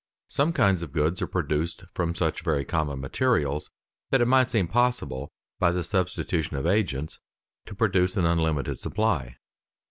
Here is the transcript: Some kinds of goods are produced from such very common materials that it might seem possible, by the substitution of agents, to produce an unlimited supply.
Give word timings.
Some 0.29 0.51
kinds 0.51 0.81
of 0.81 0.93
goods 0.93 1.21
are 1.21 1.27
produced 1.27 1.83
from 1.93 2.15
such 2.15 2.41
very 2.41 2.65
common 2.65 2.99
materials 2.99 3.69
that 4.09 4.19
it 4.19 4.25
might 4.25 4.49
seem 4.49 4.67
possible, 4.67 5.31
by 5.59 5.71
the 5.71 5.83
substitution 5.83 6.57
of 6.57 6.65
agents, 6.65 7.19
to 7.67 7.75
produce 7.75 8.17
an 8.17 8.25
unlimited 8.25 8.79
supply. 8.79 9.35